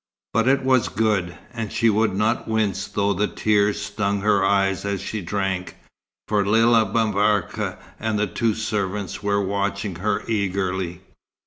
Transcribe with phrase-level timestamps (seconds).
[0.33, 4.83] But it was good, and she would not wince though the tears stung her eyes
[4.83, 5.75] as she drank,
[6.27, 11.01] for Lella M'Barka and the two servants were watching her eagerly.